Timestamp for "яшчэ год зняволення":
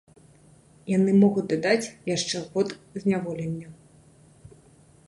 2.15-3.67